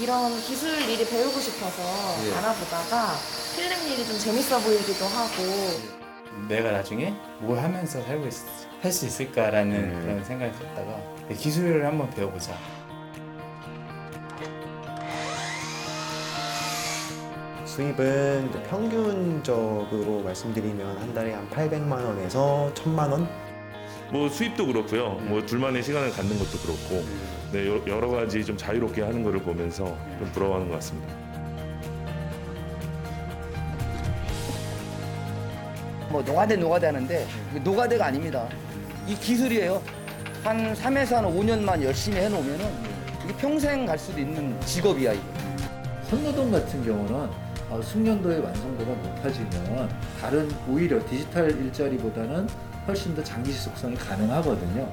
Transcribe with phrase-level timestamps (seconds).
[0.00, 1.82] 이런 기술 일이 배우고 싶어서
[2.38, 3.14] 알아보다가
[3.54, 6.00] 필름 일이 좀 재밌어 보이기도 하고.
[6.48, 8.24] 내가 나중에 뭘 하면서 살고
[8.82, 10.96] 할 수 있을까라는 그런 생각이 들다가
[11.38, 12.56] 기술을 한번 배워보자.
[17.66, 23.28] 수입은 이제 평균적으로 말씀드리면 한 달에 한 800만 원에서 1000만 원
[24.12, 25.10] 뭐 수입도 그렇고요.
[25.28, 27.04] 뭐 둘만의 시간을 갖는 것도 그렇고,
[27.52, 29.84] 네 여- 여러 가지 좀 자유롭게 하는 것을 보면서
[30.18, 31.14] 좀 부러워하는 것 같습니다.
[36.10, 38.48] 뭐 노가대 노가대 하는데 이게 노가대가 아닙니다.
[39.06, 39.80] 이 기술이에요.
[40.42, 42.66] 한 3에서 한 5년만 열심히 해놓으면은
[43.24, 45.22] 이게 평생 갈 수도 있는 직업이야 이게.
[46.08, 47.28] 선노동 같은 경우는
[47.70, 49.88] 어, 숙련도의 완성도가 높아지면
[50.20, 52.48] 다른 오히려 디지털 일자리보다는
[52.86, 54.92] 훨씬 더 장기 지속성이 가능하거든요.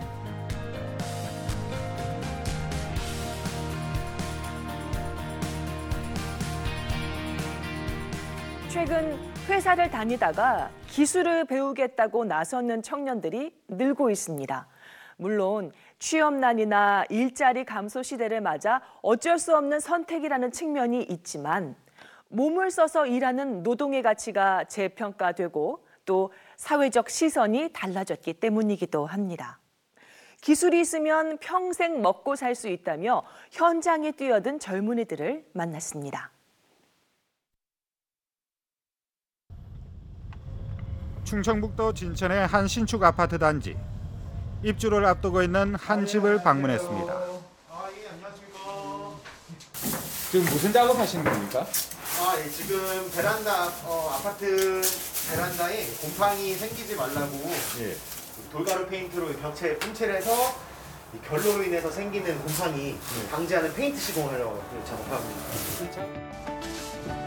[8.70, 14.68] 최근 회사를 다니다가 기술을 배우겠다고 나서는 청년들이 늘고 있습니다.
[15.16, 21.76] 물론 취업난이나 일자리 감소 시대를 맞아 어쩔 수 없는 선택이라는 측면이 있지만
[22.30, 26.32] 몸을 써서 일하는 노동의 가치가 재평가되고 또
[26.68, 29.60] 사회적 시선이 달라졌기 때문이기도 합니다.
[30.42, 36.32] 기술이 있으면 평생 먹고 살 수 있다며 현장에 뛰어든 젊은이들을 만났습니다.
[41.24, 43.78] 충청북도 진천의 한 신축 아파트 단지
[44.64, 47.22] 입주를 앞두고 있는 한 집을 방문했습니다.
[50.32, 51.66] 지금 무슨 작업하시는 겁니까?
[52.20, 54.82] 아, 예, 지금 베란다 어, 아파트
[55.30, 57.96] 베란다에 곰팡이 생기지 말라고 예.
[58.52, 60.32] 돌가루 페인트로 벽체에 뿜칠을 해서
[61.14, 62.98] 이 결로로 인해서 생기는 곰팡이
[63.32, 65.24] 방지하는 페인트 시공을 하려고 작업하고
[65.54, 66.28] 있습니다.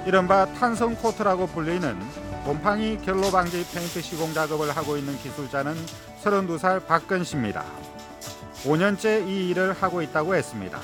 [0.06, 1.98] 이른바 탄성 코트라고 불리는
[2.44, 5.76] 곰팡이 결로 방지 페인트 시공 작업을 하고 있는 기술자는
[6.24, 7.64] 32살 박근 씨입니다.
[8.64, 10.80] 5년째 이 일을 하고 있다고 했습니다.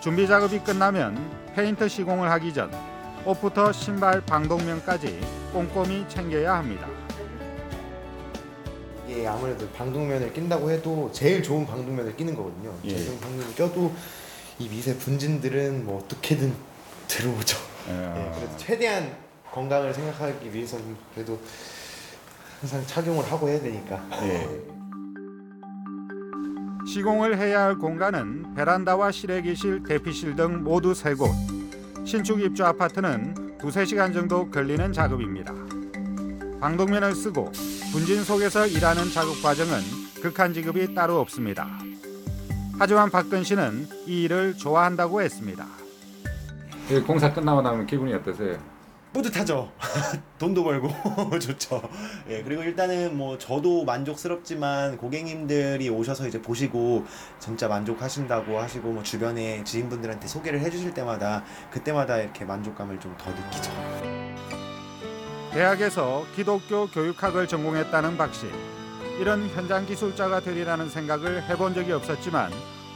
[0.00, 1.18] 준비 작업이 끝나면
[1.54, 2.70] 페인트 시공을 하기 전
[3.26, 5.20] 옷부터 신발 방독면까지
[5.52, 6.88] 꼼꼼히 챙겨야 합니다.
[9.06, 12.72] 이게 아무래도 방독면을 낀다고 해도 제일 좋은 방독면을 끼는 거거든요.
[12.84, 12.90] 예.
[12.90, 13.92] 제일 좋은 방독면 껴도
[14.58, 16.54] 이 미세 분진들은 뭐 어떻게든
[17.06, 17.58] 들어오죠.
[17.88, 19.14] 예, 그래서 최대한
[19.52, 21.38] 건강을 생각하기 위해서는 그래도
[22.60, 24.02] 항상 착용을 하고 해야 되니까.
[24.22, 24.79] 예.
[26.86, 31.30] 시공을 해야 할 공간은 베란다와 실외기실, 대피실 등 모두 세 곳.
[32.04, 35.52] 신축 입주 아파트는 두세 시간 정도 걸리는 작업입니다.
[36.60, 37.52] 방독면을 쓰고
[37.92, 39.80] 분진 속에서 일하는 작업 과정은
[40.22, 41.66] 극한 지급이 따로 없습니다.
[42.78, 45.66] 하지만 박근 씨는 이 일을 좋아한다고 했습니다.
[47.06, 48.58] 공사 끝나고 나면 기분이 어떠세요?
[49.12, 49.72] 뿌듯하죠.
[50.38, 50.88] 돈도 벌고
[51.40, 51.82] 좋죠.
[52.28, 57.04] 예, 그리고 일단은 뭐 저도 만족스럽지만 고객님들이 오셔서 이제 보시고
[57.38, 63.70] 진짜 만족하신다고 하시고 뭐 주변에 지인분들한테 소개를 해주실 때마다 그때마다 이렇게 만족감을 좀 더 느끼죠.
[65.52, 68.46] 대학에서 기독교 교육학을 전공했다는 박 씨.
[69.18, 72.50] 이런 현장 기술자가 되리라는 생각을 해본 적이 없었지만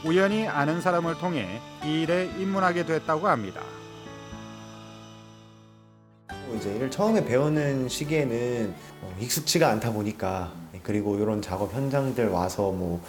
[0.05, 3.61] 우연히 아는 사람을 통해 이 일에 입문하게 됐다고 합니다.
[6.57, 12.71] 이제 일을 처음에 배우는 시기에는 어, 익숙치가 않다 보니까 예, 그리고 이런 작업 현장들 와서
[12.71, 13.01] 뭐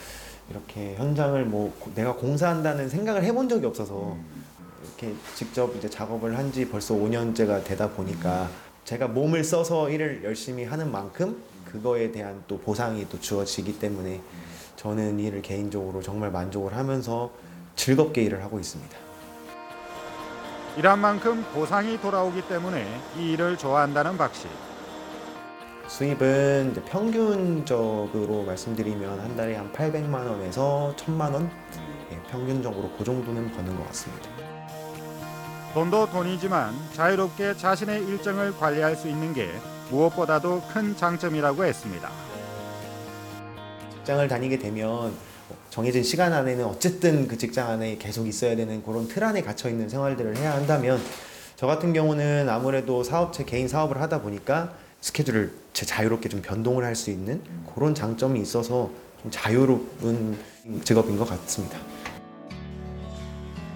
[0.51, 4.17] 이렇게 현장을 뭐 고- 내가 공사한다는 생각을 해본 적이 없어서
[4.85, 8.49] 이렇게 직접 이제 작업을 한 지 벌써 5년째가 되다 보니까
[8.85, 14.21] 제가 몸을 써서 일을 열심히 하는 만큼 그거에 대한 또 보상이 또 주어지기 때문에
[14.77, 17.33] 저는 일을 개인적으로 정말 만족을 하면서
[17.75, 18.97] 즐겁게 일을 하고 있습니다.
[20.77, 22.87] 일한 만큼 보상이 돌아오기 때문에
[23.17, 24.47] 이 일을 좋아한다는 박 씨.
[25.89, 31.51] 수입은 이제 평균적으로 말씀드리면 한 달에 한 800만 원에서 1000만 원
[32.13, 34.29] 예, 평균적으로 그 정도는 버는 것 같습니다.
[35.73, 39.51] 돈도 돈이지만 자유롭게 자신의 일정을 관리할 수 있는 게
[39.91, 42.11] 무엇보다도 큰 장점이라고 했습니다.
[43.95, 45.15] 직장을 다니게 되면
[45.71, 49.89] 정해진 시간 안에는 어쨌든 그 직장 안에 계속 있어야 되는 그런 틀 안에 갇혀 있는
[49.89, 51.01] 생활들을 해야 한다면
[51.57, 56.95] 저 같은 경우는 아무래도 사업체 개인 사업을 하다 보니까 스케줄을 제 자유롭게 좀 변동을 할
[56.95, 57.41] 수 있는
[57.75, 58.91] 그런 장점이 있어서
[59.23, 60.39] 좀 자유로운
[60.85, 61.79] 직업인 것 같습니다.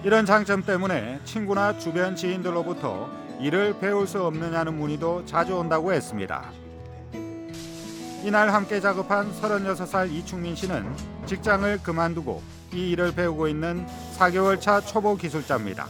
[0.03, 3.07] 이런 장점 때문에 친구나 주변 지인들로부터
[3.39, 6.51] 일을 배울 수 없느냐는 문의도 자주 온다고 했습니다.
[8.23, 10.85] 이날 함께 작업한 36살 이충민 씨는
[11.25, 12.41] 직장을 그만두고
[12.71, 13.85] 이 일을 배우고 있는
[14.17, 15.87] 4개월 차 초보 기술자입니다.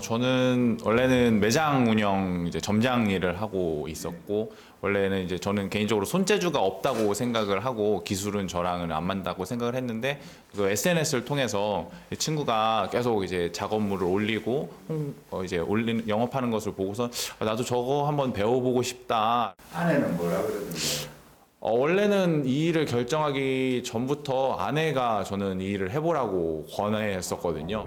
[0.00, 7.12] 저는 원래는 매장 운영 이제 점장 일을 하고 있었고 원래는 이제 저는 개인적으로 손재주가 없다고
[7.14, 10.20] 생각을 하고 기술은 저랑은 안 맞다고 생각을 했는데
[10.56, 16.72] 그 SNS를 통해서 이 친구가 계속 이제 작업물을 올리고 홍- 어 이제 올리는 영업하는 것을
[16.72, 19.54] 보고서 아, 나도 저거 한번 배워보고 싶다.
[19.74, 20.76] 아내는 뭐라 그러던데?
[21.62, 27.86] 어, 원래는 이 일을 결정하기 전부터 아내가 저는 이 일을 해보라고 권했었거든요.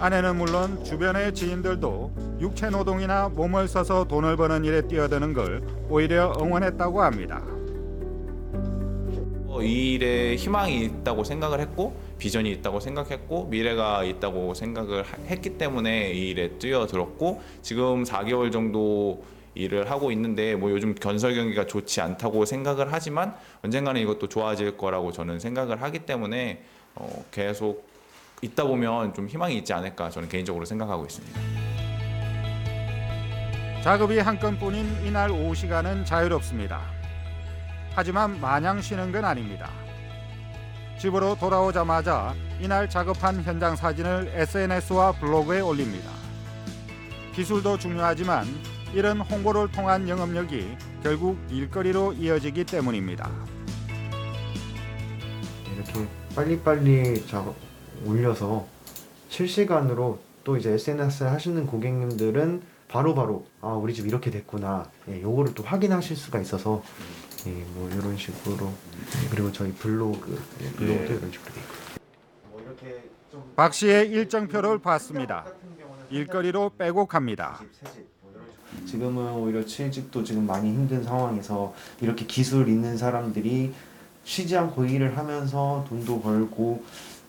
[0.00, 5.60] 아내는 물론 주변의 지인들도 육체 노동이나 몸을 써서 돈을 버는 일에 뛰어드는 걸
[5.90, 7.42] 오히려 응원했다고 합니다.
[9.46, 15.58] 어, 이 일에 희망이 있다고 생각을 했고 비전이 있다고 생각했고 미래가 있다고 생각을 하- 했기
[15.58, 19.22] 때문에 이 일에 뛰어들었고 지금 4개월 정도
[19.54, 25.12] 일을 하고 있는데 뭐 요즘 건설 경기가 좋지 않다고 생각을 하지만 언젠가는 이것도 좋아질 거라고
[25.12, 26.62] 저는 생각을 하기 때문에
[26.94, 27.89] 어, 계속
[28.42, 31.40] 있다 보면 좀 희망이 있지 않을까 저는 개인적으로 생각하고 있습니다.
[33.82, 36.80] 작업이 한 건뿐인 이날 오후 시간은 자유롭습니다.
[37.94, 39.70] 하지만 마냥 쉬는 건 아닙니다.
[40.98, 46.10] 집으로 돌아오자마자 이날 작업한 현장 사진을 SNS와 블로그에 올립니다.
[47.34, 48.46] 기술도 중요하지만
[48.92, 53.30] 이런 홍보를 통한 영업력이 결국 일거리로 이어지기 때문입니다.
[55.74, 57.69] 이렇게 빨리빨리 작업
[58.06, 58.66] 올려서
[59.28, 65.54] 실시간으로 또 이제 SNS 하시는 고객님들은 바로 바로 아 우리 집 이렇게 됐구나 예, 요거를
[65.54, 66.82] 또 확인하실 수가 있어서
[67.46, 71.16] 예, 뭐 이런 식으로 예, 그리고 저희 블로그 예, 블로그도 예.
[71.16, 71.90] 이런 식으로 돼 있고
[73.54, 75.44] 박 씨의 일정표를 봤습니다.
[76.10, 77.60] 일거리로 빼곡합니다.
[78.86, 83.72] 지금은 오히려 취직도 지금 많이 힘든 상황에서 이렇게 기술 있는 사람들이
[84.24, 86.82] 쉬지 않고 일을 하면서 돈도 벌고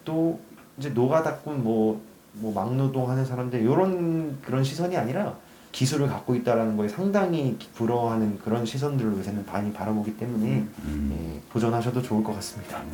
[0.03, 0.39] 또
[0.77, 2.01] 이제 노가다꾼 뭐,
[2.33, 5.35] 뭐 막노동 하는 사람들 이런 그런 시선이 아니라
[5.71, 10.65] 기술을 갖고 있다라는 거에 상당히 부러워하는 그런 시선들로 요새는 많이 바라보기 때문에
[11.11, 12.81] 예, 도전하셔도 좋을 것 같습니다.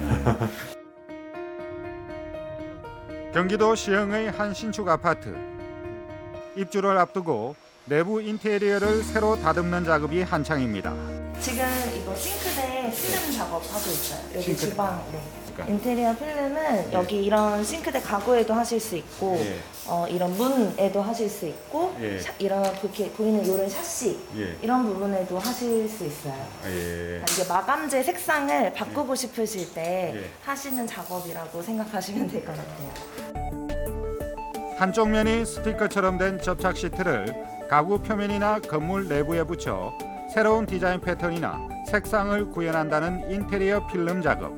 [3.33, 5.35] 경기도 시흥의 한 신축 아파트.
[6.55, 10.93] 입주를 앞두고 내부 인테리어를 새로 다듬는 작업이 한창입니다.
[11.39, 11.65] 지금
[11.95, 14.19] 이거 싱크대 필름 작업하고 있어요.
[14.33, 14.69] 여기 싱크대.
[14.69, 15.03] 주방.
[15.11, 15.46] 네.
[15.57, 15.65] 그러니까.
[15.73, 19.55] 인테리어 필름은 여기 이런 싱크대 가구에도 하실 수 있고 예.
[19.87, 22.19] 어, 이런 문에도 하실 수 있고 예.
[22.19, 24.55] 샤- 이런 이렇게 보이는 이런 샤시 예.
[24.61, 26.35] 이런 부분에도 하실 수 있어요.
[26.67, 27.21] 예.
[27.29, 30.29] 이제 마감재 색상을 바꾸고 싶으실 때 예.
[30.45, 33.57] 하시는 작업이라고 생각하시면 될 것 같아요.
[34.77, 37.33] 한쪽 면이 스티커처럼 된 접착 시트를
[37.67, 39.91] 가구 표면이나 건물 내부에 붙여
[40.31, 44.53] 새로운 디자인 패턴이나 색상을 구현한다는 인테리어 필름 작업.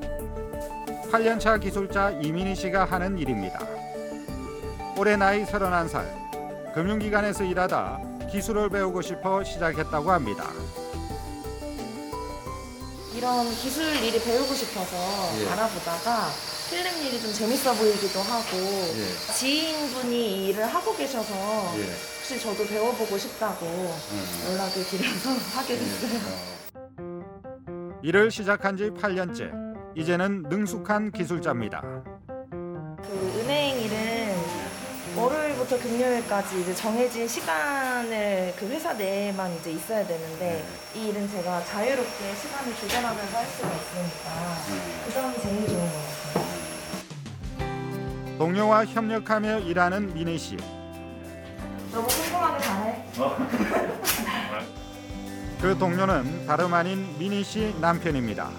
[1.11, 3.59] 8년차 기술자 이민희 씨가 하는 일입니다.
[4.95, 6.73] 올해 나이 31살.
[6.73, 7.99] 금융기관에서 일하다
[8.31, 10.45] 기술을 배우고 싶어 시작했다고 합니다.
[13.15, 14.95] 이런 기술 일이 배우고 싶어서
[15.41, 15.49] 예.
[15.49, 16.29] 알아보다가
[16.69, 19.33] 필름 일이 좀 재밌어 보이기도 하고 예.
[19.33, 21.33] 지인분이 이 일을 하고 계셔서
[21.79, 21.89] 예.
[22.19, 23.65] 혹시 저도 배워보고 싶다고
[24.47, 26.21] 연락을 드려서 하게 됐어요.
[28.03, 29.68] 일을 시작한 지 8년째.
[29.95, 31.81] 이제는 능숙한 기술자입니다.
[31.81, 34.35] 그 은행 일은
[35.15, 40.63] 월요일부터 금요일까지 이제 정해진 시간을 그 회사 내에만 이제 있어야 되는데
[40.95, 44.55] 이 일은 제가 자유롭게 시간을 조절하면서 할 수가 있으니까
[45.05, 45.97] 그 점이 제일 좋은 것
[46.33, 46.49] 같아요.
[48.37, 50.55] 동료와 협력하며 일하는 민희 씨.
[51.91, 53.05] 너무 꼼꼼하게 잘해.
[55.61, 58.49] 그 동료는 다름 아닌 민희 씨 남편입니다.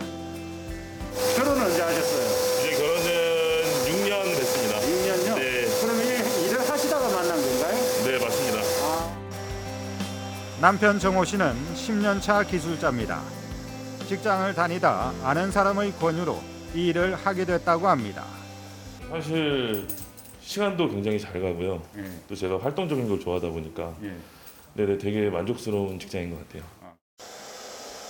[1.60, 2.60] 결혼은 언제 하셨어요?
[2.60, 3.04] 이제 결혼은
[3.84, 4.78] 6년 됐습니다.
[4.80, 5.34] 6년요?
[5.38, 5.66] 네.
[5.80, 7.74] 그러면 일- 일을 하시다가 만난 건가요?
[8.04, 8.60] 네, 맞습니다.
[10.60, 13.20] 남편 정호 씨는 10년 차 기술자입니다.
[14.08, 16.40] 직장을 다니다 아는 사람의 권유로
[16.74, 18.24] 이 일을 하게 됐다고 합니다.
[19.10, 19.86] 사실
[20.40, 21.82] 시간도 굉장히 잘 가고요.
[21.98, 22.04] 예.
[22.28, 23.92] 또 제가 활동적인 걸 좋아하다 보니까
[24.74, 26.62] 네네 되게 만족스러운 직장인 것 같아요.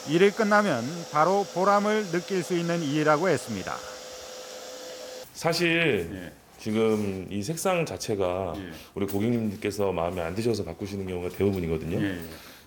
[0.08, 3.74] 일이 끝나면 바로 보람을 느낄 수 있는 일이라고 했습니다.
[5.34, 8.70] 사실 지금 이 색상 자체가 예.
[8.94, 11.98] 우리 고객님께서 마음에 안 드셔서 바꾸시는 경우가 대부분이거든요.
[11.98, 12.20] 예, 예.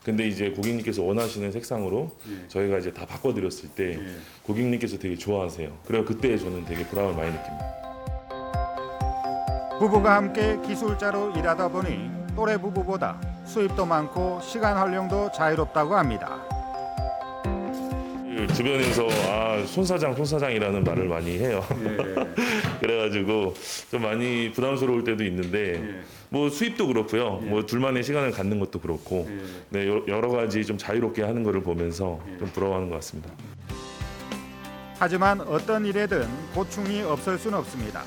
[0.03, 2.47] 근데 이제 고객님께서 원하시는 색상으로 예.
[2.47, 4.15] 저희가 이제 다 바꿔드렸을 때 예.
[4.41, 5.77] 고객님께서 되게 좋아하세요.
[5.85, 7.83] 그래서 그때 저는 되게 보람을 많이 느낍니다.
[9.77, 16.52] 부부가 함께 기술자로 일하다 보니 또래 부부보다 수입도 많고 시간 활용도 자유롭다고 합니다.
[18.53, 21.65] 그 주변에서 아 손사장 손사장이라는 말을 많이 해요.
[21.83, 21.97] 예.
[22.79, 23.55] 그래가지고
[23.89, 26.01] 좀 많이 부담스러울 때도 있는데 예.
[26.29, 27.39] 뭐 수입도 그렇고요.
[27.43, 27.45] 예.
[27.47, 29.43] 뭐 둘만의 시간을 갖는 것도 그렇고 예.
[29.79, 33.31] 네, 여- 여러 가지 좀 자유롭게 하는 것을 보면서 좀 부러워하는 것 같습니다.
[34.99, 38.03] 하지만 어떤 일에든 고충이 없을 수는 없습니다.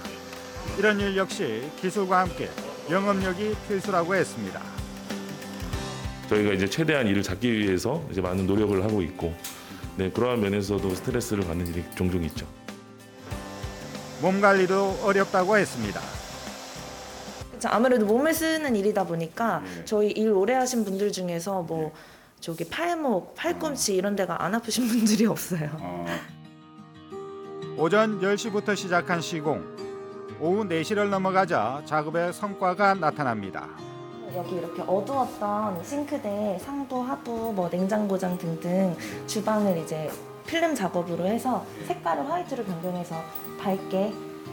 [0.78, 2.48] 이런 일 역시 기술과 함께
[2.88, 4.62] 영업력이 필수라고 했습니다.
[6.28, 9.34] 저희가 이제 최대한 일을 잡기 위해서 이제 많은 노력을 하고 있고
[9.96, 12.46] 네, 그러한 면에서도 스트레스를 받는 일이 종종 있죠.
[14.20, 16.00] 몸 관리도 어렵다고 했습니다.
[17.52, 19.84] 그쵸, 아무래도 몸을 쓰는 일이다 보니까 예.
[19.86, 21.92] 저희 일 오래 하신 분들 중에서 뭐
[22.40, 25.70] 저기 팔목, 팔꿈치 이런 데가 안 아프신 분들이 없어요.
[25.80, 26.06] 어.
[27.78, 29.64] 오전 10시부터 시작한 시공.
[30.38, 33.68] 오후 4시를 넘어가자 작업의 성과가 나타납니다.
[34.36, 38.94] 여기 이렇게 어두웠던 싱크대 상부, 하부, 뭐 냉장고장 등등
[39.26, 40.10] 주방을 이제
[40.46, 43.16] 필름 작업으로 해서 색깔을 화이트로 변경해서
[43.58, 44.12] 밝게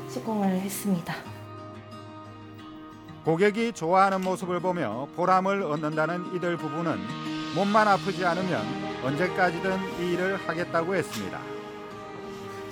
[0.10, 1.14] 시공을 했습니다.
[3.26, 6.98] 고객이 좋아하는 모습을 보며 보람을 얻는다는 이들 부부는
[7.56, 8.62] 몸만 아프지 않으면
[9.04, 11.53] 언제까지든 이 일을 하겠다고 했습니다.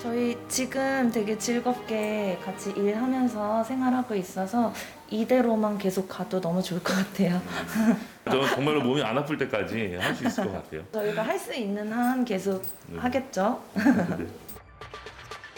[0.02, 4.72] 저희 지금 되게 즐겁게 같이 일하면서 생활하고 있어서
[5.08, 7.40] 이대로만 계속 가도 너무 좋을 것 같아요.
[8.24, 10.82] 저는 정말로 몸이 안 아플 때까지 할 수 있을 것 같아요.
[10.92, 12.98] 저희가 할 수 있는 한 계속 네.
[12.98, 13.62] 하겠죠.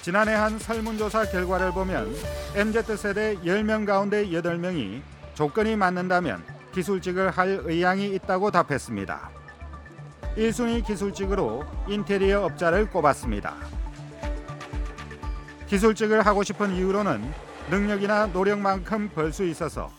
[0.02, 2.14] 지난해 한 설문조사 결과를 보면
[2.54, 5.00] MZ세대 10명 가운데 8명이
[5.32, 9.30] 조건이 맞는다면 기술직을 할 의향이 있다고 답했습니다.
[10.36, 13.54] 1순위 기술직으로 인테리어 업자를 꼽았습니다.
[15.68, 17.22] 기술직을 하고 싶은 이유로는
[17.70, 19.90] 능력이나 노력만큼 벌 수 있어서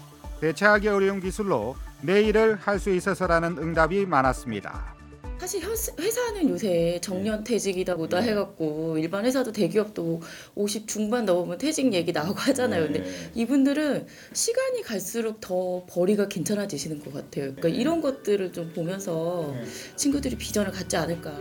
[0.42, 4.94] 대체하기 어려운 기술로 내 일을 할 수 있어서라는 응답이 많았습니다.
[5.38, 10.22] 사실 현- 회사는 요새 정년 퇴직이다 보다 해갖고 일반 회사도 대기업도
[10.56, 12.84] 50 중반 넘으면 퇴직 얘기 나오고 하잖아요.
[12.86, 13.04] 근데
[13.36, 17.54] 이분들은 시간이 갈수록 더 벌이가 괜찮아지시는 것 같아요.
[17.56, 19.54] 그러니까 이런 것들을 좀 보면서
[19.98, 21.34] 친구들이 비전을 갖지 않을까.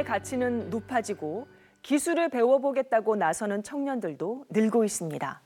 [0.00, 1.46] 손 노동의 가치는 높아지고
[1.82, 5.40] 기술을 배워보겠다고 나서는 청년들도 늘고 있습니다.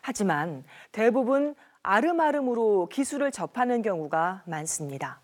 [0.00, 5.20] 하지만 대부분 아름아름으로 기술을 접하는 경우가 많습니다.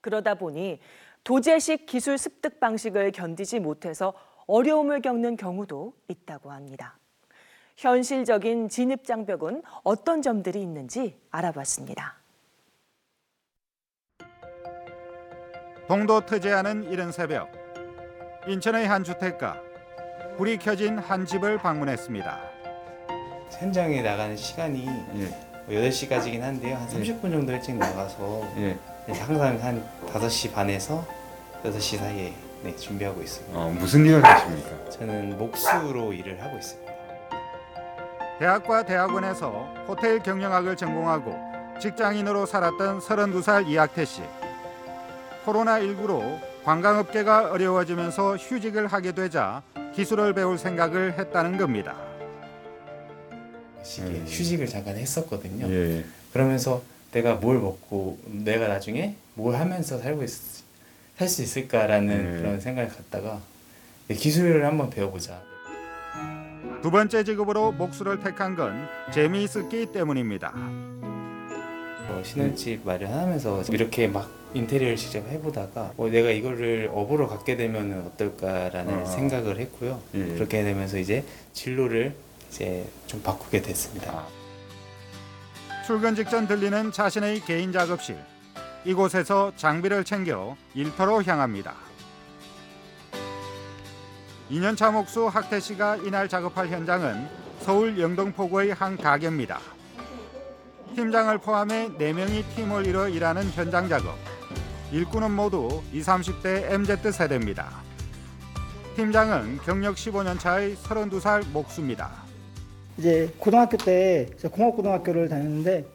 [0.00, 0.80] 그러다 보니
[1.24, 4.12] 도제식 기술 습득 방식을 견디지 못해서
[4.46, 6.98] 어려움을 겪는 경우도 있다고 합니다.
[7.76, 12.16] 현실적인 진입 장벽은 어떤 점들이 있는지 알아봤습니다.
[15.88, 16.20] 동도
[16.52, 17.59] 않은 이른 새벽
[18.46, 19.60] 인천의 한 주택가
[20.38, 22.40] 불이 켜진 한 집을 방문했습니다.
[23.58, 25.88] 현장에 나가는 시간이 예.
[25.90, 26.76] 8시까지긴 한데요.
[26.76, 28.78] 한 30분 정도 일찍 나가서 예.
[29.12, 31.04] 항상 한 5시 반에서
[31.64, 32.32] 6시 사이에
[32.62, 33.58] 네, 준비하고 있습니다.
[33.58, 34.90] 어, 무슨 일을 하십니까?
[34.90, 36.92] 저는 목수로 일을 하고 있습니다.
[38.38, 39.50] 대학과 대학원에서
[39.86, 41.38] 호텔 경영학을 전공하고
[41.78, 44.22] 직장인으로 살았던 32살 이학태 씨.
[45.44, 49.60] 코로나19로 관광업계가 어려워지면서 휴직을 하게 되자
[49.92, 51.96] 기술을 배울 생각을 했다는 겁니다.
[53.82, 55.66] 시기에 휴직을 잠깐 했었거든요.
[55.68, 56.04] 예.
[56.32, 60.24] 그러면서 내가 뭘 먹고 내가 나중에 뭘 하면서 살고
[61.16, 62.38] 살 수 있을까라는 네.
[62.40, 63.40] 그런 생각을 갖다가
[64.06, 65.42] 네, 기술을 한번 배워보자.
[66.82, 70.54] 두 번째 직업으로 목수를 택한 건 재미있었기 때문입니다.
[72.10, 79.00] 어, 신혼집 마련하면서 이렇게 막 인테리어를 직접 해보다가 어, 내가 이거를 업으로 갖게 되면 어떨까라는
[79.00, 79.04] 아.
[79.04, 80.00] 생각을 했고요.
[80.14, 80.34] 예.
[80.34, 82.14] 그렇게 되면서 이제 진로를
[82.48, 84.24] 이제 좀 바꾸게 됐습니다.
[85.86, 88.16] 출근 직전 들리는 자신의 개인 작업실.
[88.84, 91.74] 이곳에서 장비를 챙겨 일터로 향합니다.
[94.50, 97.28] 2년차 목수 학태 씨가 이날 작업할 현장은
[97.60, 99.60] 서울 영등포구의 한 가게입니다.
[100.94, 104.16] 팀장을 포함해 4명이 팀을 이뤄 일하는 현장 작업.
[104.92, 107.70] 일꾼은 모두 20, 30대 MZ 세대입니다.
[108.96, 112.10] 팀장은 경력 15년 차의 32살 목수입니다.
[112.98, 115.86] 이제 고등학교 때 공업고등학교를 다녔는데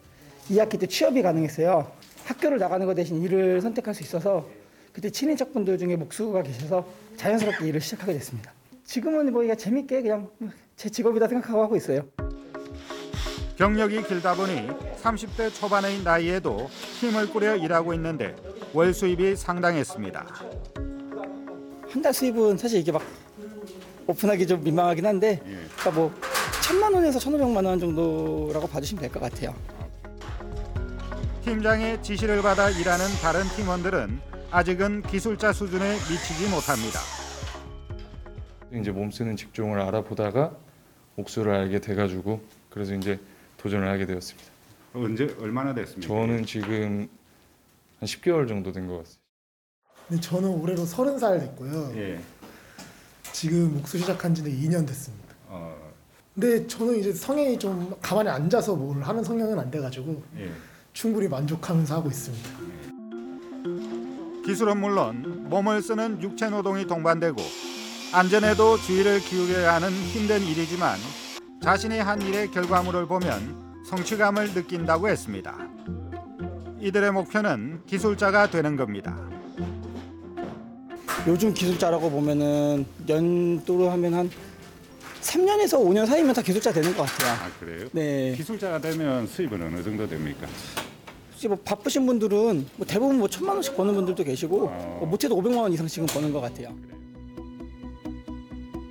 [0.50, 1.92] 2학기 때 취업이 가능했어요.
[2.24, 4.48] 학교를 나가는 것 대신 일을 선택할 수 있어서
[4.94, 6.88] 그때 친인척분들 중에 목수가 계셔서
[7.18, 8.54] 자연스럽게 일을 시작하게 됐습니다.
[8.86, 10.30] 지금은 뭐 이게 재밌게 그냥
[10.78, 12.04] 제 직업이다 생각하고 하고 있어요.
[13.58, 14.68] 경력이 길다 보니
[15.02, 16.70] 30대 초반의 나이에도
[17.00, 18.36] 팀을 꾸려 일하고 있는데
[18.74, 20.26] 월 수입이 상당했습니다.
[21.90, 23.02] 한 달 수입은 사실 이게 막
[24.06, 26.14] 오픈하기 좀 민망하긴 한데 그러니까 뭐
[26.62, 29.56] 천만 원에서 천오백만 원 정도라고 봐주시면 될 것 같아요.
[31.46, 34.20] 팀장의 지시를 받아 일하는 다른 팀원들은
[34.52, 37.00] 아직은 기술자 수준에 미치지 못합니다.
[38.74, 40.52] 이제 몸 쓰는 직종을 알아보다가
[41.16, 43.18] 옥수를 알게 돼가지고 그래서 이제
[43.66, 44.48] 도전을 하게 되었습니다.
[44.94, 46.08] 언제 얼마나 됐습니까?
[46.08, 47.10] 저는 지금
[48.00, 49.22] 한 10개월 정도 된 것 같습니다.
[50.08, 51.92] 근데 저는 올해로 서른 살 됐고요.
[51.96, 52.20] 예.
[53.34, 55.34] 지금 목수 시작한 지는 2년 됐습니다.
[55.48, 55.76] 어,
[56.36, 60.52] 근데 저는 이제 성향이 좀 가만히 앉아서 뭘 하는 성향은 안 돼가지고 예.
[60.94, 62.50] 충분히 만족하면서 하고 있습니다.
[64.46, 67.42] 기술은 물론 몸을 쓰는 육체 노동이 동반되고
[68.14, 71.00] 안전에도 주의를 기울여야 하는 힘든 일이지만
[71.66, 75.58] 자신이 한 일의 결과물을 보면 성취감을 느낀다고 했습니다.
[76.80, 79.18] 이들의 목표는 기술자가 되는 겁니다.
[81.26, 84.30] 요즘 기술자라고 보면은 연도로 하면 한
[85.22, 87.32] 3년에서 5년 사이면 다 기술자 되는 것 같아요.
[87.32, 87.88] 아 그래요?
[87.94, 88.36] 네.
[88.38, 90.46] 기술자가 되면 수입은 어느 정도 됩니까?
[91.32, 95.62] 혹시 뭐 바쁘신 분들은 뭐 대부분 뭐 천만 원씩 버는 분들도 계시고 뭐 못해도 500만
[95.64, 96.76] 원 이상 지금 버는 것 같아요.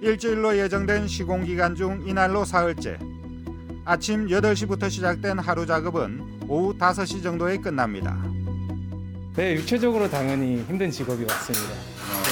[0.04, 2.98] 일주일로 예정된 시공 기간 중 이날로 사흘째.
[3.86, 8.14] 아침 8시부터 시작된 하루 작업은 오후 5시 정도에 끝납니다.
[9.34, 11.74] 네, 육체적으로 당연히 힘든 직업이 맞습니다.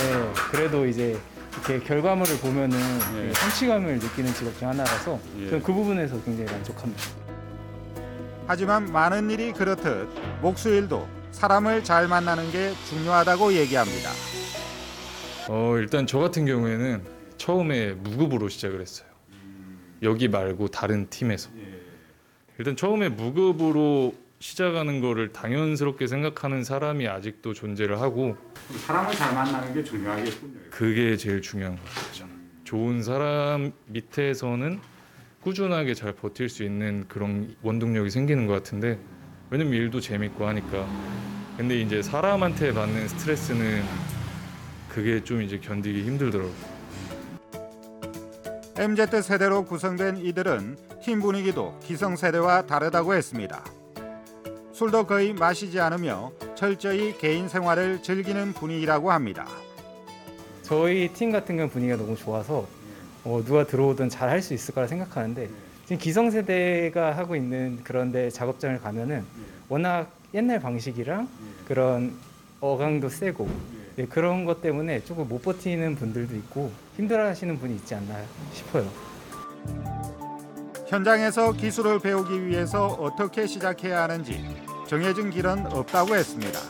[0.02, 1.19] 네, 그래도 이제
[1.55, 2.79] 이렇게 결과물을 보면은
[3.11, 7.02] 그 성취감을 느끼는 직업 중 하나라서 저는 그 부분에서 굉장히 만족합니다.
[8.49, 10.11] 하지만 많은 일이 그렇듯
[10.43, 14.11] 목수일도 사람을 잘 만나는 게 중요하다고 얘기합니다.
[15.49, 17.12] 어, 일단 저 같은 경우에는
[17.42, 19.08] 처음에 무급으로 시작을 했어요.
[20.02, 21.50] 여기 말고 다른 팀에서.
[22.56, 28.36] 일단 처음에 무급으로 시작하는 거를 당연스럽게 생각하는 사람이 아직도 존재를 하고
[28.86, 30.60] 사람을 잘 만나는 게 중요하겠군요.
[30.71, 32.28] 그게 제일 중요한 것 같아요.
[32.62, 34.78] 좋은 사람 밑에서는
[35.40, 39.00] 꾸준하게 잘 버틸 수 있는 그런 원동력이 생기는 것 같은데
[39.50, 40.88] 왜냐면 일도 재밌고 하니까
[41.56, 43.82] 근데 이제 사람한테 받는 스트레스는
[44.88, 46.72] 그게 좀 이제 견디기 힘들더라고요.
[48.76, 53.63] MZ 세대로 구성된 이들은 팀 분위기도 기성 세대와 다르다고 했습니다.
[54.73, 59.47] 술도 거의 마시지 않으며 철저히 개인 생활을 즐기는 분위기라고 합니다.
[60.63, 62.67] 저희 팀 같은 경우 분위기가 너무 좋아서
[63.25, 65.49] 어, 누가 들어오든 잘 할 수 있을 거라 생각하는데
[65.85, 69.25] 지금 기성세대가 하고 있는 그런데 작업장을 가면은
[69.69, 71.28] 워낙 옛날 방식이랑
[71.69, 72.15] 그런
[72.61, 73.49] 어강도 세고
[73.97, 78.89] 네, 그런 것 때문에 조금 못 버티는 분들도 있고 힘들어하시는 분이 있지 않나 싶어요.
[80.87, 84.45] 현장에서 기술을 배우기 위해서 어떻게 시작해야 하는지
[84.89, 86.61] 정해진 길은 없다고 했습니다.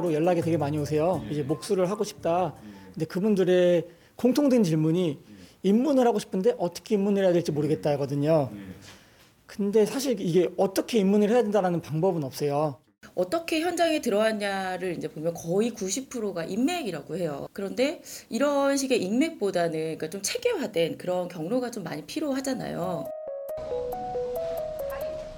[0.00, 1.22] 로 연락이 되게 많이 오세요.
[1.30, 2.54] 이제 목수를 하고 싶다.
[2.94, 3.86] 근데 그분들의
[4.16, 5.18] 공통된 질문이
[5.62, 8.50] 입문을 하고 싶은데 어떻게 입문을 해야 될지 모르겠다 하거든요.
[9.46, 12.81] 근데 사실 이게 어떻게 입문을 해야 된다는 방법은 없어요.
[13.14, 17.46] 어떻게 현장에 들어왔냐를 이제 보면 거의 90%가 인맥이라고 해요.
[17.52, 23.06] 그런데 이런 식의 인맥보다는 그러니까 좀 체계화된 그런 경로가 좀 많이 필요하잖아요.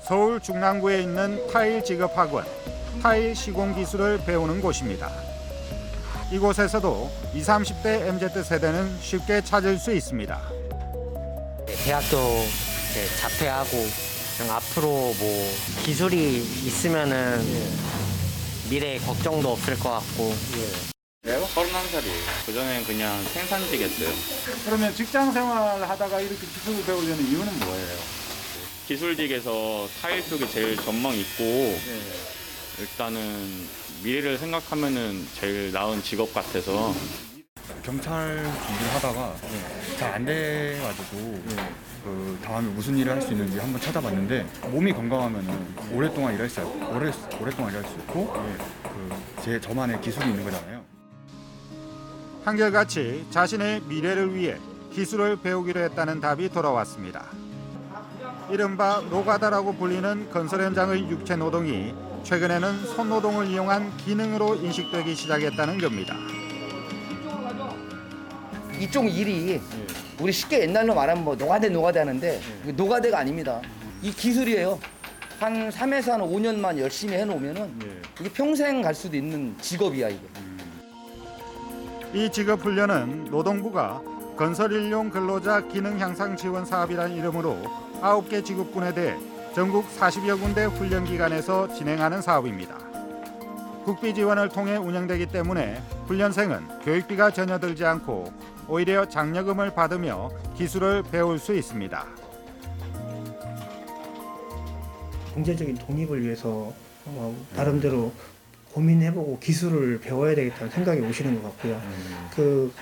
[0.03, 2.45] 서울 중랑구에 있는 타일 직업 학원
[3.03, 5.11] 타일 시공 기술을 배우는 곳입니다.
[6.31, 10.41] 이곳에서도 20, 30대 MZ 세대는 쉽게 찾을 수 있습니다.
[11.67, 12.17] 대학교
[12.91, 17.45] 이제 자퇴하고 그냥 앞으로 뭐 기술이 있으면은
[18.71, 20.35] 미래에 걱정도 없을 것 같고
[21.23, 22.47] 내가 31살이에요.
[22.47, 24.11] 그전엔 그냥 생산직이었어요.
[24.65, 27.99] 그러면 직장 생활 하다가 이렇게 기술을 배우려는 이유는 뭐예요?
[28.89, 31.79] 기술직에서 타일 쪽이 제일 전망 있고
[32.79, 33.67] 일단은
[34.03, 36.95] 미래를 생각하면은 제일 나은 직업 같아서
[37.83, 39.35] 경찰 준비를 하다가
[39.99, 41.43] 잘 안 돼가지고
[42.05, 47.11] 그 다음에 무슨 일을 할 수 있는지 한번 찾아봤는데 몸이 건강하면 오랫동안 일할 수 오래
[47.41, 50.83] 오랫동안 일할 수 있고 그 제 저만의 기술이 있는 거잖아요.
[52.47, 54.57] 한결같이 자신의 미래를 위해
[54.93, 57.27] 기술을 배우기로 했다는 답이 돌아왔습니다.
[58.51, 66.15] 이른바 노가다라고 불리는 건설 현장의 육체 노동이 최근에는 손노동을 이용한 기능으로 인식되기 시작했다는 겁니다.
[68.81, 69.61] 이쪽 일이
[70.21, 73.61] 우리 쉽게 옛날로 말하면 뭐 노가대 노가대 하는데 이게 노가대가 아닙니다.
[74.03, 74.79] 이 기술이에요.
[75.41, 77.73] 한 3에서 한 5년만 열심히 해놓으면은
[78.21, 80.21] 이게 평생 갈 수도 있는 직업이야 이게.
[82.13, 84.01] 이 직업 훈련은 노동부가
[84.37, 87.57] 건설인용 근로자 기능 향상 지원 사업이라는 이름으로
[88.01, 89.17] 9개 직업군에 대해
[89.55, 92.77] 전국 40여 군데 훈련 기관에서 진행하는 사업입니다.
[93.85, 98.33] 국비 지원을 통해 운영되기 때문에 훈련생은 교육비가 전혀 들지 않고
[98.69, 102.07] 오히려 장려금을 받으며 기술을 배울 수 있습니다.
[105.35, 106.73] 경제적인 독립을 위해서
[107.07, 108.13] 어, 나름대로
[108.73, 111.81] 고민해보고 기술을 배워야 되겠다는 생각이 오시는 것 같고요.
[112.35, 112.73] 그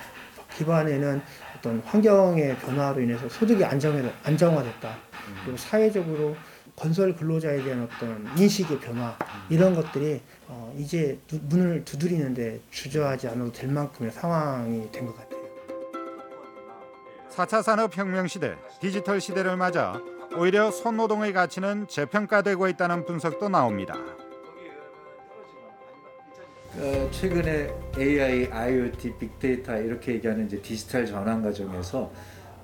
[0.56, 1.20] 기반에는
[1.58, 4.96] 어떤 환경의 변화로 인해서 소득이 안정화, 안정화됐다.
[5.44, 6.36] 그리고 사회적으로
[6.76, 9.16] 건설 근로자에 대한 어떤 인식의 변화
[9.50, 15.31] 이런 것들이 어, 이제 두- 문을 두드리는데 주저하지 않아도 될 만큼의 상황이 된 것 같아요.
[17.32, 19.98] 4차 산업혁명 시대, 디지털 시대를 맞아
[20.36, 23.96] 오히려 손노동의 가치는 재평가되고 있다는 분석도 나옵니다.
[26.74, 32.10] 어, 최근에 AI, IoT, 빅데이터 이렇게 얘기하는 이제 디지털 전환 과정에서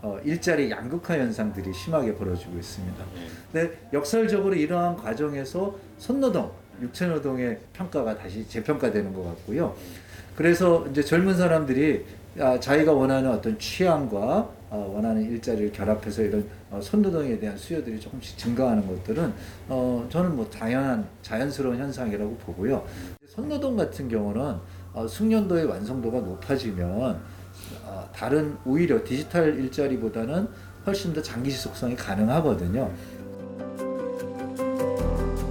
[0.01, 3.05] 어, 일자리 양극화 현상들이 심하게 벌어지고 있습니다.
[3.53, 6.51] 근데 역설적으로 이러한 과정에서 손노동,
[6.81, 9.75] 육체노동의 평가가 다시 재평가되는 것 같고요.
[10.37, 12.05] 그래서 이제 젊은 사람들이
[12.39, 18.37] 아, 자기가 원하는 어떤 취향과 어, 원하는 일자리를 결합해서 이런 어, 손노동에 대한 수요들이 조금씩
[18.37, 19.33] 증가하는 것들은
[19.69, 22.85] 어, 저는 뭐 당연한 자연스러운 현상이라고 보고요.
[23.27, 24.57] 손노동 같은 경우는
[24.93, 27.21] 어, 숙련도의 완성도가 높아지면
[27.85, 30.49] 어, 다른 오히려 디지털 일자리보다는
[30.87, 32.91] 훨씬 더 장기 지속성이 가능하거든요.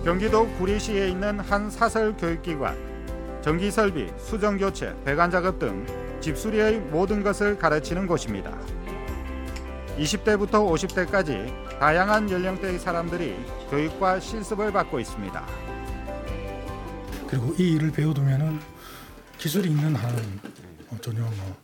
[0.03, 2.75] 경기도 구리시에 있는 한 사설 교육기관
[3.41, 5.85] 전기 설비, 수정 교체, 배관 작업 등
[6.19, 8.76] 집수리의 모든 것을 가르치는 곳입니다.
[9.97, 13.35] 20대부터 50대까지 다양한 연령대의 사람들이
[13.69, 15.45] 교육과 실습을 받고 있습니다.
[17.27, 18.59] 그리고 이 일을 배워두면은
[19.37, 20.39] 기술이 있는 한
[20.91, 21.55] 어, 전혀 뭐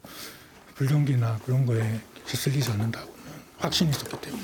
[0.76, 3.13] 불경기나 그런 거에 휩쓸리지 않는다고는
[3.60, 4.43] 확신이 있었기 때문에.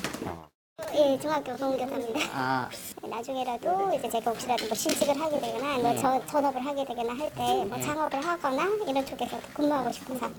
[0.96, 2.70] 예, 중학교 동교사입니다.
[3.10, 7.66] 나중에라도 이제 제가 혹시라도 뭐 실직을 하게 되거나 뭐 저, 전업을 하게 되거나 할 때
[7.66, 10.30] 뭐 창업을 하거나 이런 쪽에서 근무하고 싶어서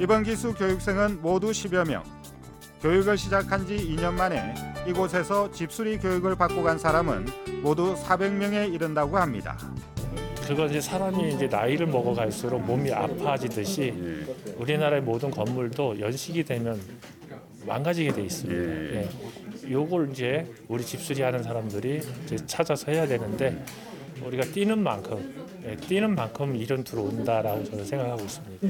[0.00, 2.02] 이번 기수 교육생은 모두 10여 명.
[2.80, 4.54] 교육을 시작한 지 2년 만에
[4.88, 7.26] 이곳에서 집수리 교육을 받고 간 사람은
[7.62, 9.58] 모두 400명에 이른다고 합니다.
[10.48, 13.92] 그건 이제 사람이 이제 나이를 먹어갈수록 몸이 아파지듯이
[14.56, 16.80] 우리나라의 모든 건물도 연식이 되면
[17.66, 18.96] 망가지게 돼 있습니다.
[18.96, 19.08] 예.
[19.70, 23.62] 요걸 이제 우리 집수리 하는 사람들이 이제 찾아서 해야 되는데
[24.24, 28.68] 우리가 뛰는 만큼 예, 뛰는 만큼 일은 들어온다라고 저는 생각하고 있습니다.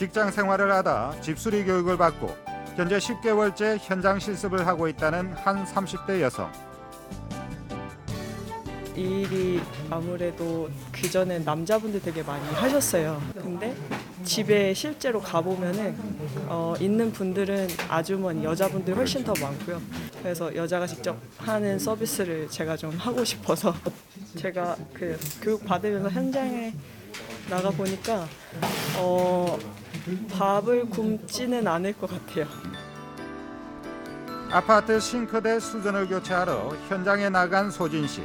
[0.00, 2.34] 직장 생활을 하다 집수리 교육을 받고
[2.74, 6.50] 현재 10개월째 현장 실습을 하고 있다는 한 30대 여성.
[8.96, 9.60] 이 일이
[9.90, 13.20] 아무래도 그 전에 남자분들 되게 많이 하셨어요.
[13.34, 13.76] 근데
[14.24, 15.94] 집에 실제로 가보면은
[16.46, 19.82] 어, 있는 분들은 아주머니 여자분들 훨씬 더 많고요.
[20.22, 23.74] 그래서 여자가 직접 하는 서비스를 제가 좀 하고 싶어서
[24.36, 26.72] 제가 그 교육 받으면서 현장에
[27.50, 28.26] 나가 보니까
[28.96, 29.58] 어,
[30.32, 32.46] 밥을 굶지는 않을 것 같아요.
[34.50, 38.22] 아파트 싱크대 수전을 교체하러 현장에 나간 소진 씨.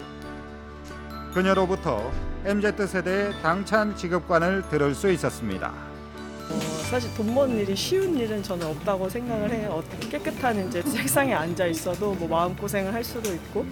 [1.33, 2.11] 그녀로부터
[2.45, 5.73] MZ 세대의 당찬 직업관을 들을 수 있었습니다.
[6.49, 6.59] 어,
[6.89, 9.83] 사실 돈 버는 일이 쉬운 일은 저는 없다고 생각을 해요.
[9.83, 13.65] 어떻게 깨끗한 이제 책상에 앉아 있어도 뭐 마음 고생을 할 수도 있고.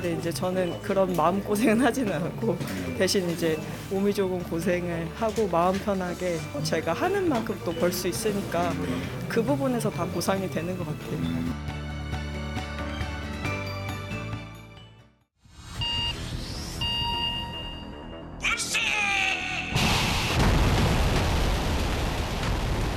[0.00, 2.56] 근데 이제 저는 그런 마음 고생은 하지는 않고
[2.96, 3.58] 대신 이제
[3.90, 8.72] 몸이 조금 고생을 하고 마음 편하게 제가 하는 만큼 또 벌 수 있으니까
[9.28, 11.18] 그 부분에서 다 보상이 되는 것 같아요.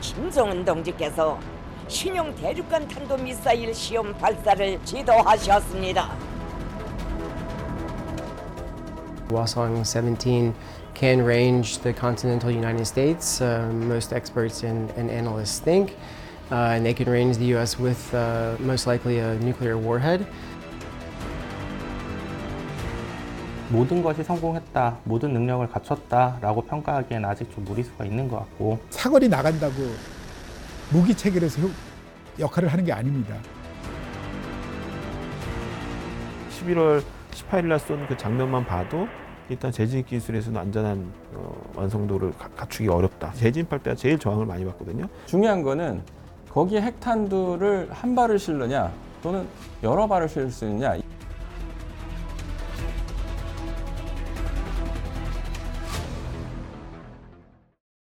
[0.01, 1.39] 김성은 동지께서
[1.87, 6.30] 신형 대륙간 탄도미사일 시험 발사를 지도하셨습니다.
[9.31, 10.53] Hwasong 17
[10.93, 15.95] can range the continental United States, uh, most experts and, and analysts think,
[16.51, 17.79] uh, and they can range the U.S.
[17.79, 20.25] with uh, most likely a nuclear warhead.
[23.69, 29.73] 모든 것이 성공했다, 모든 능력을 갖췄다라고 평가하기엔 아직 좀 무리수가 있는 것 같고 사거리 나간다고
[30.89, 31.71] 무기 체결해서 효-
[32.37, 33.35] 역할을 하는 게 아닙니다.
[36.59, 39.07] 11월 18일 날 쏜 그 장면만 봐도
[39.51, 43.33] 일단 재진 기술에서는 안전한 어, 완성도를 가- 갖추기 어렵다.
[43.33, 45.05] 재진할 때가 제일 저항을 많이 받거든요.
[45.25, 46.01] 중요한 거는
[46.49, 48.89] 거기에 핵탄두를 한 발을 실느냐
[49.21, 49.45] 또는
[49.83, 50.95] 여러 발을 실수 있느냐